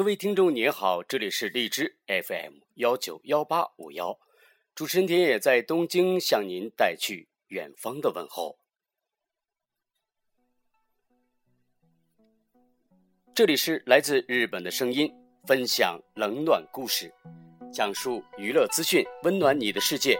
[0.00, 4.18] 各位听众您好，这里是荔枝 FM 幺九幺八五幺，
[4.74, 8.56] 主持人田野在东京向您带去远方的问候。
[13.34, 15.12] 这里是来自日本的声音，
[15.46, 17.12] 分享冷暖故事，
[17.70, 20.18] 讲述娱乐资讯，温暖你的世界。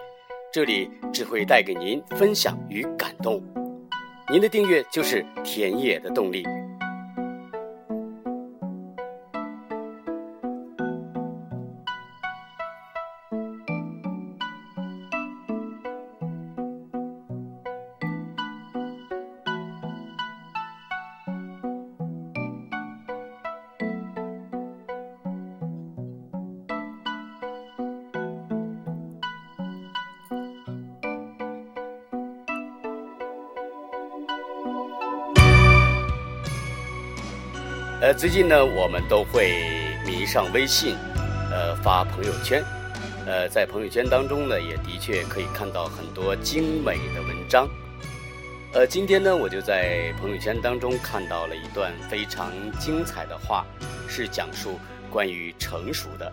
[0.53, 3.43] 这里只会带给您分享与感动，
[4.31, 6.45] 您的订阅就是田野的动力。
[38.13, 40.97] 最近呢，我们都会迷上微信，
[41.51, 42.63] 呃，发朋友圈，
[43.25, 47.69] 呃，在朋友圈当中呢，也的确可以看到很多精美的文章。
[48.73, 53.65] 呃，今天呢，我就在朋友圈当中看到了一段非常精彩的话，
[54.09, 54.81] 是讲述
[55.11, 56.33] 关于成熟的。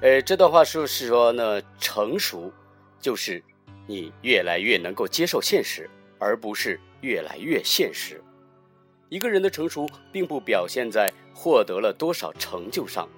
[0.00, 2.52] 呃，这段话说是说呢，成熟
[3.00, 3.42] 就是
[3.86, 8.22] 你越来越能够接受现实，而不是越来越现实。
[9.08, 13.08] 一个人的成熟，并不表现在获得了多少成就上，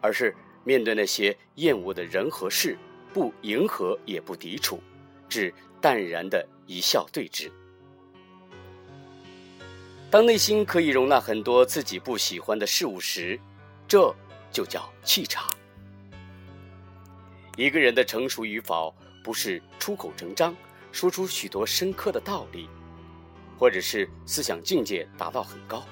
[0.00, 2.76] 而是面对那些厌恶的人和事，
[3.14, 4.82] 不迎合也不抵触，
[5.28, 7.50] 只淡然的一笑对之。
[10.10, 13.38] 当内心可以容纳很多自己不喜欢的事物时，
[13.86, 14.14] 这
[14.50, 15.54] 就叫气场。
[17.56, 20.54] 一个人的成熟与否，不是出口成章，
[20.92, 22.68] 说出许多深刻的道理。
[23.58, 25.84] 或者是思想境界达到很高，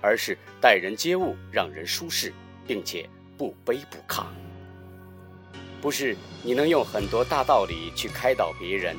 [0.00, 2.32] 而是待人接物让人舒适，
[2.66, 4.24] 并且不卑不亢。
[5.80, 8.96] 不是你能用很多大道理去开导别人，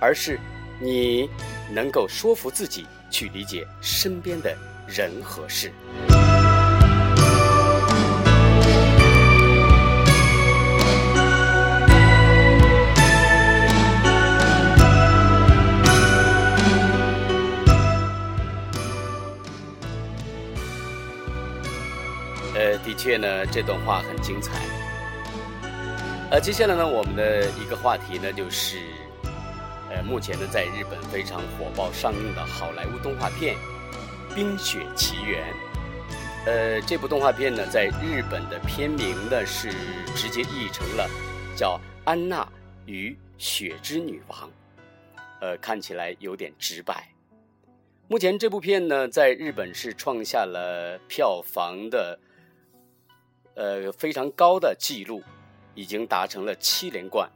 [0.00, 0.38] 而是
[0.80, 1.28] 你
[1.70, 4.56] 能够说服自己去理解身边的
[4.88, 5.70] 人和事。
[23.02, 24.52] 确呢，这段话很精彩。
[26.30, 28.78] 呃，接下来呢，我们的一个话题呢，就是，
[29.90, 33.56] 呃，目前呢，在日本非常火爆上映的好莱坞动画片
[34.36, 35.52] 《冰雪奇缘》。
[36.46, 39.72] 呃，这部动画片呢，在日本的片名呢是
[40.14, 41.10] 直接译成了
[41.56, 42.46] 叫《安娜
[42.86, 44.38] 与雪之女王》。
[45.40, 47.08] 呃，看起来有点直白。
[48.06, 52.16] 目前这部片呢，在日本是创下了票房的。
[53.54, 55.22] 呃，非常高的记录，
[55.74, 57.30] 已经达成了七连冠。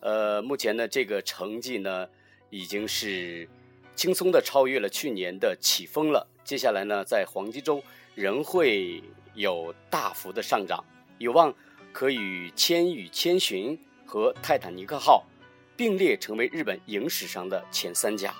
[0.00, 2.06] 呃，目前呢，这个成绩呢，
[2.50, 3.48] 已经是
[3.96, 6.26] 轻松的超越了去年的起风了。
[6.44, 7.82] 接下来呢，在黄金周
[8.14, 9.02] 仍会
[9.34, 10.84] 有大幅的上涨，
[11.18, 11.54] 有望
[11.90, 15.24] 可与《千与千寻》和《泰坦尼克号》
[15.74, 18.34] 并列成为日本影史上的前三甲。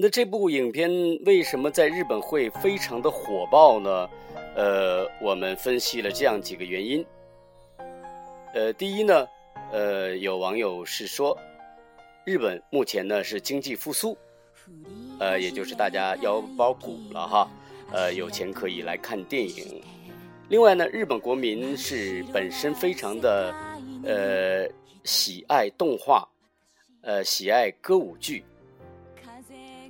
[0.00, 0.88] 那这部影片
[1.26, 4.08] 为什么在日本会非常的火爆呢？
[4.54, 7.04] 呃，我们分析了这样几个原因。
[8.54, 9.26] 呃，第一呢，
[9.72, 11.36] 呃，有网友是说，
[12.24, 14.16] 日本目前呢是经济复苏，
[15.18, 17.50] 呃，也就是大家腰包鼓了哈，
[17.90, 19.82] 呃，有钱可以来看电影。
[20.48, 23.52] 另外呢，日本国民是本身非常的
[24.04, 24.64] 呃
[25.02, 26.24] 喜爱动画，
[27.00, 28.44] 呃，喜爱歌舞剧。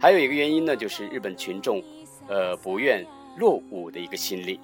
[0.00, 1.82] 还有一个原因呢，就是日本群众，
[2.28, 3.04] 呃，不愿
[3.36, 4.60] 落伍的一个心理。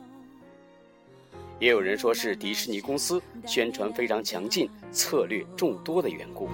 [1.59, 6.49] 也有人说是迪士尼公司宣传非常强劲，策略众多的缘故。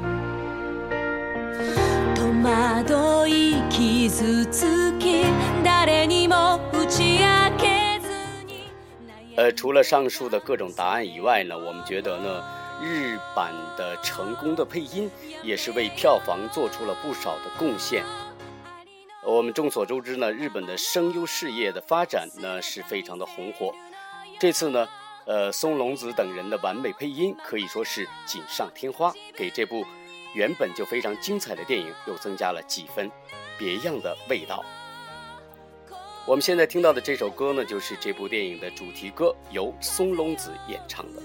[9.37, 12.43] 呃，除了上述的各种答案以外呢，我们觉得呢，
[12.82, 15.10] 日版的成功的配音
[15.43, 18.02] 也是为票房做出了不少的贡献。
[19.30, 23.72] 我们众所周知呢，日本的声优事业的发展呢是非常的红火。
[24.40, 24.88] 这次呢，
[25.24, 29.86] 呃，松隆子等人的完美配音可以说是锦上添花，给这部
[30.34, 33.08] 原本就非常精彩的电影又增加了几分
[33.56, 34.64] 别样的味道。
[36.26, 41.22] 我们现在听到的这首歌呢，就是这部电影的主题歌，由松隆子演唱的。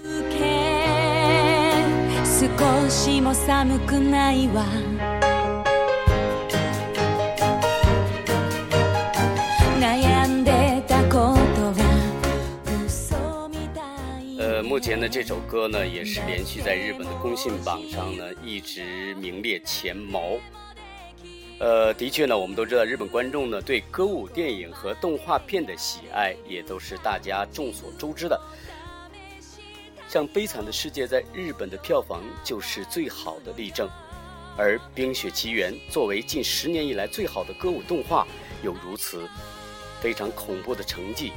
[14.76, 20.36] 目前的，这首歌呢，也是连续在日本的公信榜上呢，一直名列前茅。
[21.58, 28.38] 呃，的确呢，我们都知道日本观众呢对歌舞电影和动画片的喜爱也都是大家众所周知的。
[30.08, 33.88] 像《悲惨的世界》在日本的票房就是最好的例证，
[34.58, 38.28] 而《冰雪奇缘》作为近十年以来最好的歌舞动画，
[38.62, 39.26] 有如此
[40.02, 41.32] 非常恐怖的成绩，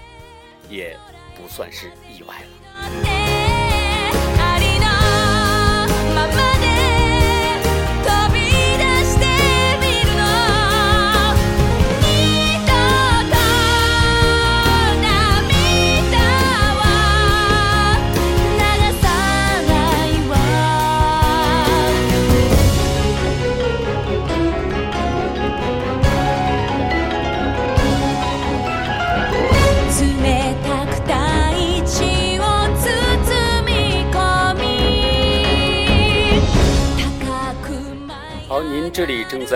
[0.70, 0.94] 也
[1.38, 3.19] 不算是意外了。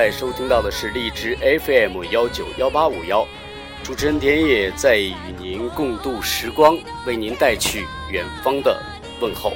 [0.04, 3.26] 在收听到的是荔枝 FM 幺九幺八五幺，
[3.82, 6.78] 主持人田野在与您共度时光，
[7.08, 8.84] 为您带去远方的
[9.22, 9.54] 问候。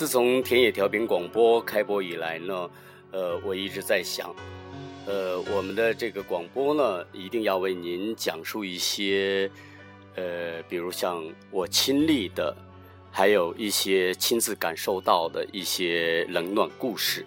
[0.00, 2.70] 自从田野调频广播开播以来呢，
[3.10, 4.34] 呃，我一直在想，
[5.04, 9.50] 呃，我们的这个广播呢，一定要为您讲述一些，
[10.14, 12.56] 呃，比如像我亲历的，
[13.10, 17.26] 还有一些亲自感受到的一些冷暖故事，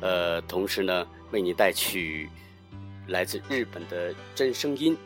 [0.00, 2.30] 呃，同时呢，为您带去
[3.08, 4.96] 来自日本的真声音，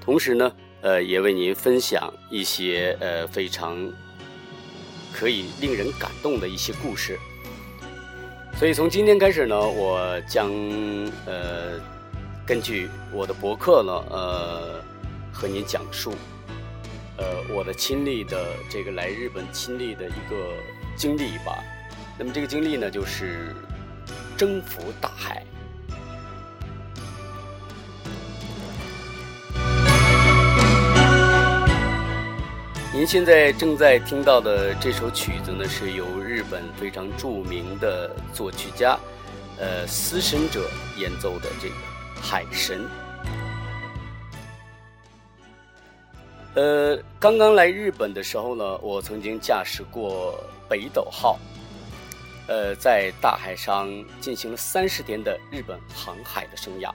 [0.00, 3.76] 同时呢，呃，也为您分享一些呃非常。
[5.12, 7.18] 可以令人感动的一些故事，
[8.56, 10.50] 所以从今天开始呢，我将
[11.26, 11.78] 呃
[12.46, 14.84] 根据我的博客呢，呃
[15.32, 16.14] 和您讲述
[17.16, 17.24] 呃
[17.54, 20.54] 我的亲历的这个来日本亲历的一个
[20.96, 21.62] 经历吧。
[22.18, 23.54] 那么这个经历呢，就是
[24.36, 25.44] 征服大海。
[33.00, 39.00] 您现在正在听到的这首曲子呢，是由日本非常著名的作曲家，
[39.58, 40.68] 呃，司神者
[40.98, 41.74] 演奏的这个
[42.20, 42.84] 《海神》。
[46.56, 50.38] 呃，刚刚来日本的时候呢，我曾经驾驶过
[50.68, 51.38] 北斗号，
[52.48, 53.88] 呃，在大海上
[54.20, 56.92] 进行了三十天的日本航海的生涯。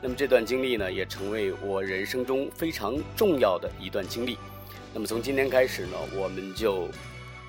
[0.00, 4.38] 那么这段经历呢，也成为我人生中非常重要的一段经历。
[4.96, 6.88] 那么从今天开始呢，我们就，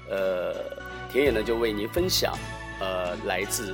[0.09, 0.53] 呃，
[1.09, 2.37] 田野呢就为您分享，
[2.81, 3.73] 呃，来自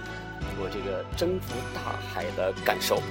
[0.59, 3.01] 我这个征服大海的感受。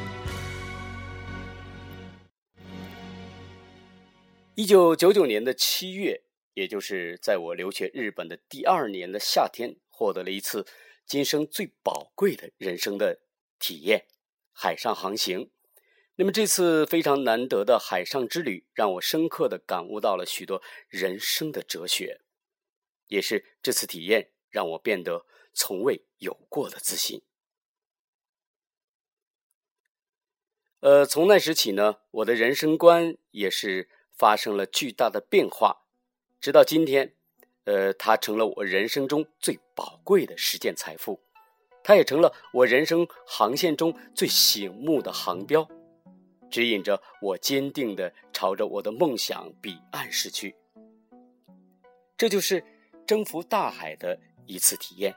[4.54, 6.23] 一九九九年的七月，
[6.54, 10.64] 也就是在我留学日本的第二年的夏天，获得了一次
[11.04, 13.19] 今生最宝贵的人生的
[13.59, 14.04] 体验——
[14.54, 15.50] 海上航行。
[16.23, 22.21] 那么这次非常难得的海上之旅，让我深刻的感悟到了许多人生的哲学，
[23.09, 27.23] 也是这次体验让我变得从未有过的自信。
[30.79, 35.88] 呃，从那时起呢，我的人生观也是发生了巨大的变化，
[36.41, 37.17] 直到今天，
[37.64, 41.25] 呃，它成了我人生中最宝贵的实践财富，
[41.83, 45.69] 它也成了我人生航线中最醒目的航标。
[46.52, 50.54] 指引着我坚定的朝着我的梦想彼岸驶去。
[52.16, 52.62] 这就是
[53.06, 54.16] 征服大海的
[54.47, 55.12] 一次体验。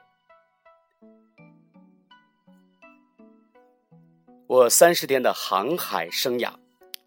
[4.46, 6.54] 我三十天的航海生涯，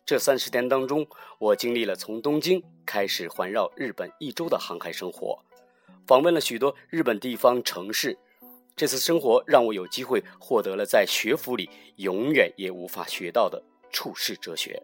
[0.05, 1.07] 这三十天当中，
[1.39, 5.39] 我经历了从东京开始环绕日本一周的航海生活，
[6.05, 8.15] 访问了许多日本地方城市。
[8.75, 13.61] 这次生活让我有机会获得了在学府里永远也无法学到的。
[13.91, 14.81] 处世哲学。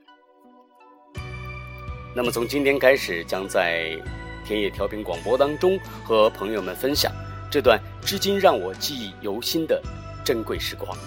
[2.16, 3.98] 那么，从今天开始，将在
[4.46, 7.12] 田野调频广播当中和朋友们分享
[7.52, 9.82] 这段至今让我记忆犹新的
[10.24, 10.98] 珍贵时光。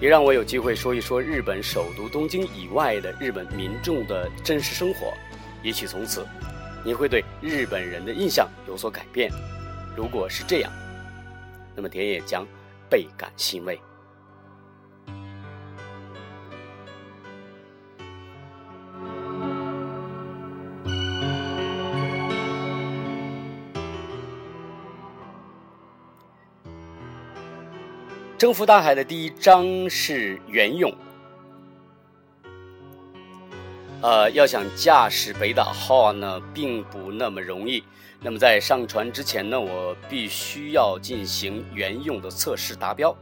[0.00, 5.14] 也让我有机会说一说日本首都东京以外的日本民众的真实生活。
[5.62, 6.26] 也许从此，
[6.84, 9.30] 你会对日本人的印象有所改变。
[9.96, 10.70] 如果是这样，
[11.74, 12.46] 那么田野将
[12.90, 13.80] 倍感欣慰。
[28.44, 30.94] 征服大海的第一章是原用。
[34.02, 37.82] 呃，要想驾驶北岛号呢，并不那么容易。
[38.20, 43.16] 那么在上船之前呢，我必须要进行原用的测试达标，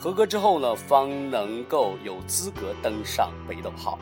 [0.00, 3.98] 合格之后呢，方能够有资格登上北斗号。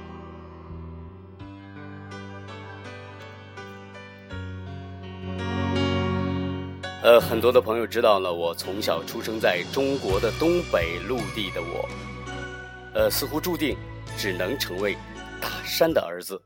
[7.06, 11.88] 呃，很多的朋友知道了，我从小出生在中国的东北陆地的我，
[12.94, 13.78] 呃，似乎注定
[14.18, 14.96] 只能成为
[15.40, 16.42] 大山的儿子，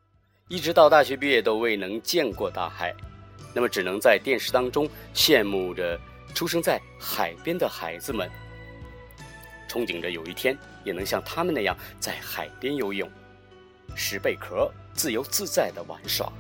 [0.48, 2.94] 一直到大学毕业都未能见过大海，
[3.54, 5.98] 那么只能在电视当中羡慕着
[6.34, 8.30] 出生在海边的孩子们，
[9.66, 13.10] 憧憬着有一天也能像他们那样在海边游泳，
[13.94, 16.30] 拾贝壳，自由自在的玩耍，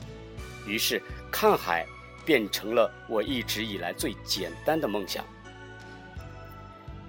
[0.66, 1.00] 于是
[1.32, 1.86] 看海。
[2.24, 5.24] 变成了我一直以来最简单的梦想。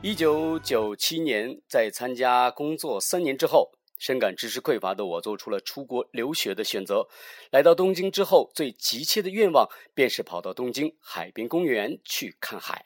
[0.02, 7.08] 一九九七年，在参加工作三年之后，深感知识匮乏的我做出了出国留学的选择。
[7.52, 12.86] 来到东京之后，最急切的愿望便是跑到东京海边公园去看海，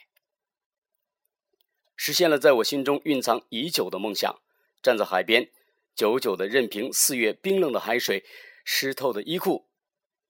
[1.96, 4.42] 实现了在我心中蕴藏已久的梦想。
[4.84, 5.50] 站在海边，
[5.96, 8.26] 久久的任凭四月冰冷的海水
[8.66, 9.70] 湿透的衣裤。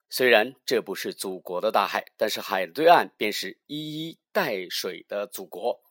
[0.07, 5.81] 虽然这不是祖国的大海，但是海的对岸便是一衣带水的祖国。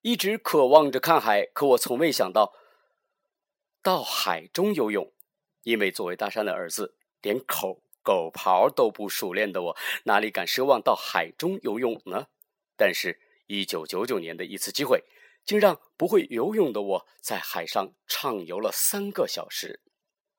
[0.00, 2.54] 一直渴望着看海，可我从未想到
[3.82, 5.12] 到海中游泳，
[5.64, 12.28] 因为作为大山的儿子，连口狗刨都不熟练的我，哪里敢奢望到海中游泳呢？
[12.76, 15.02] 但是，一九九九年的一次机会，
[15.44, 19.80] 竟让不会游泳的我在海上畅游了三个小时。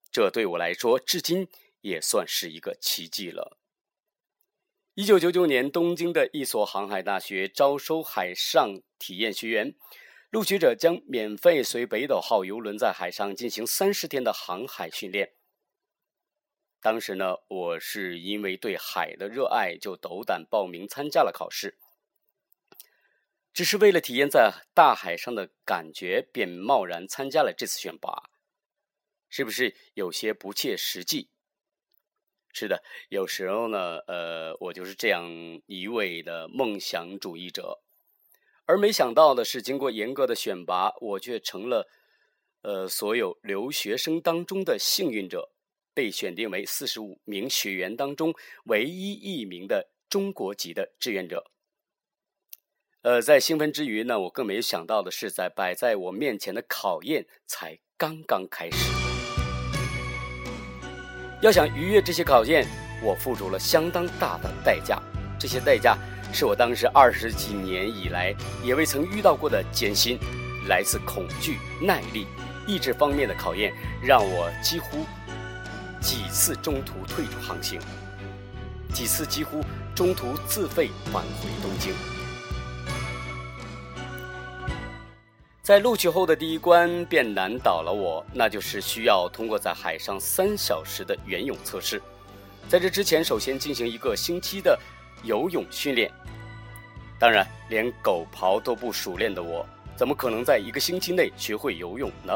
[0.09, 1.47] 这对我来说，至今。
[1.87, 3.57] 也算是一个奇迹了。
[4.93, 9.75] 一九九九年，东京的一所航海大学招收海上体验学员，
[10.29, 15.35] 录取者将免费随北斗号游轮在海上进行三十天的航海训练。
[16.81, 21.77] 当时呢，我是因为对海的热爱，就斗胆报名参加了考试，
[23.53, 28.29] 只是为了体验在大海上的感觉，便贸然参加了这次选拔，
[29.29, 31.29] 是不是有些不切实际？
[32.53, 35.29] 是的，有时候呢，呃，我就是这样
[35.67, 37.81] 一位的梦想主义者，
[38.65, 41.87] 而没想到的是，经过严格的选拔，我却成了，
[42.63, 45.51] 呃，所有留学生当中的幸运者，
[45.93, 48.33] 被选定为四十五名学员当中
[48.65, 51.51] 唯一一名的中国籍的志愿者。
[53.03, 58.96] 呃，在兴奋之余呢，我更没有想到的是，在摆在我面前的考验才刚刚开始。
[61.39, 62.67] 要想逾越这些考验，
[63.01, 64.99] 我付出了相当大的代价。
[65.37, 65.95] 这些代价
[66.33, 70.17] 是我当时二十几年以来也未曾遇到过的艰辛，
[70.67, 72.25] 来自恐惧、耐力、
[72.65, 75.05] 意志方面的考验，让我几乎
[76.01, 77.79] 几次中途退出航行，
[78.91, 79.63] 几次几乎
[79.93, 81.93] 中途自费返回东京。
[85.67, 92.01] 在录取后的第一关便难倒了我，那就是需要通过在海上三小时的游泳测试。
[92.69, 94.79] 在这之前，首先进行一个星期的
[95.23, 96.09] 游泳训练。
[97.19, 102.33] 当然，连狗刨都不熟练的我，怎么可能在一个星期内学会游泳呢？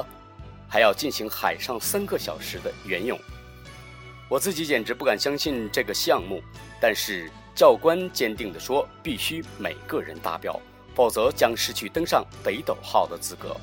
[0.67, 3.17] 还要进行海上三个小时的游泳，
[4.27, 6.43] 我自己简直不敢相信这个项目。
[6.81, 10.59] 但是教官坚定地说，必须每个人达标。
[10.95, 13.55] 否则将失去登上北斗号的资格。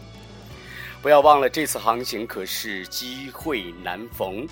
[1.00, 4.46] 不要忘了，这次航行可是机会难逢。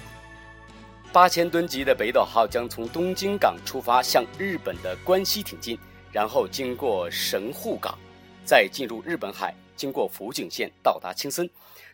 [1.13, 5.79] 八千吨级的北斗号将从东京港出发，向日本的关西挺进，
[6.13, 7.99] 然后经过神户港，
[8.45, 11.49] 再进入日本海，经过福井县到达青森，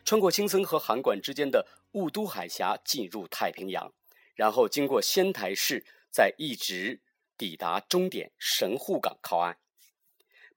[0.04, 3.92] 穿过青森和函馆之间的雾都海峡进入太平洋，
[4.34, 7.00] 然后经过仙台市，再一直
[7.38, 9.56] 抵达终点神户港靠岸。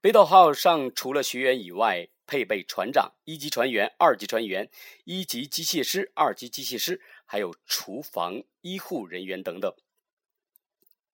[0.00, 4.70] 北斗号上除了学员以外，配备船长、一级船员、二级船员、
[5.04, 9.74] 一级机械师、二级机械师，还有厨房医护人员等等，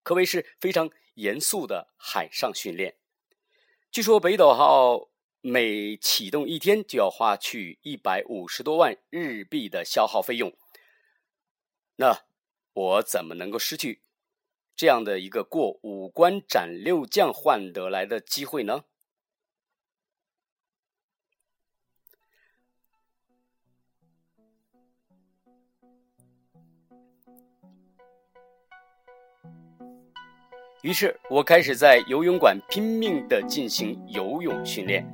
[0.03, 2.97] 可谓是非常严肃的海上训练。
[3.91, 5.11] 据说北斗号
[5.43, 10.57] 每启动一天就要花去一百五十多万日币的消耗费用。
[11.97, 12.25] 那
[12.73, 14.03] 我怎么能够失去
[14.75, 18.85] 这样的一个过五关斩六将换得来的机会呢？
[30.83, 35.07] 于是我开始在游泳馆拼命的进行游泳训练。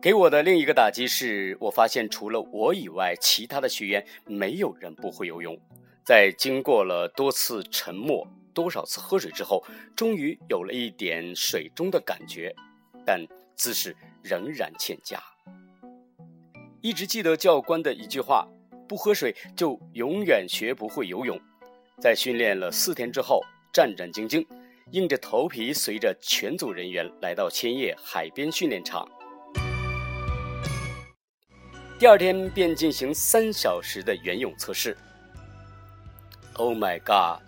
[0.00, 5.58] 给我的另一个打击是我发现，除了我以外，其他的学员没有人不会游泳。
[6.04, 12.52] 在经过了多次沉默、多少次喝水之后，终于有了一点水中的感觉，
[13.06, 15.22] 但姿势仍然欠佳。
[16.80, 18.48] 一直记得教官的一句话
[18.88, 21.40] ：“不喝水就永远学不会游泳。”
[22.02, 23.40] 在训练了四天之后，
[23.72, 24.44] 战战兢兢，
[24.90, 29.08] 硬着头皮随着全组人员来到千叶海边训练场。
[31.96, 34.96] 第二天便进行三小时的原泳测试。
[36.54, 37.42] Oh my god！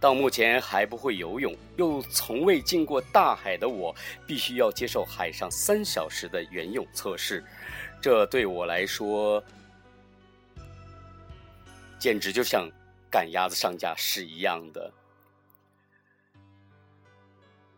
[0.00, 3.94] 到目前还不会游泳，又从未进过大海的我，
[4.26, 7.44] 必须要接受海上三小时的原泳测试，
[8.00, 9.42] 这对我来说。
[11.98, 12.70] 简直就像
[13.10, 14.92] 赶鸭子上架是一样的。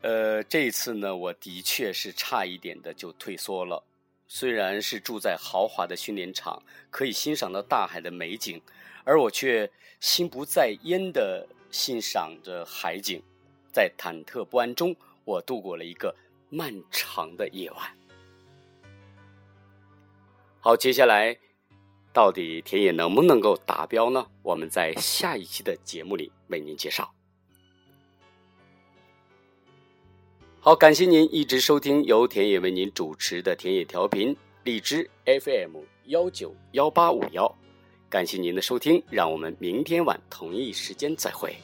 [0.02, 3.82] 呃，这一次呢，我的确是差一点的就退缩了。
[4.28, 8.60] 虽然是住在豪华的训练场，可以欣赏到大海的美景，
[9.04, 13.22] 而我却心不在焉的欣赏着海景，
[13.72, 16.14] 在忐忑不安中，我度过了一个
[16.48, 17.96] 漫长的夜晚。
[20.60, 21.38] 好，接下来。
[22.12, 24.26] 到底田野能不能够达标呢？
[24.42, 27.08] 我们在下一期的节目里为您介绍。
[30.58, 37.56] 好，感谢您一直收听由田野为您主持的田野调频荔枝 FM 幺九幺八五幺，
[38.10, 41.54] 感谢您的收听，让我们明天晚同一时间再会。